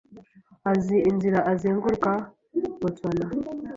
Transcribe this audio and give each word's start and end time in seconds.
azi 0.71 0.97
inzira 1.09 1.39
azenguruka 1.51 2.09
Boston. 2.79 3.17